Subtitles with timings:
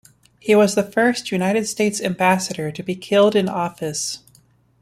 [0.39, 4.17] He was the first United States Ambassador to be killed in office.